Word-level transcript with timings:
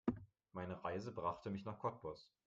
Meine 0.53 0.83
Reise 0.83 1.11
brachte 1.11 1.51
mich 1.51 1.63
nach 1.63 1.77
Cottbus 1.77 2.33